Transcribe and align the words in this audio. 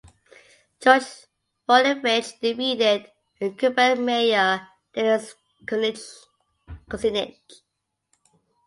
George 0.81 1.27
Voinovich 1.69 2.39
defeated 2.39 3.11
incumbent 3.39 4.01
mayor 4.01 4.67
Dennis 4.95 5.35
Kucinich. 5.67 7.37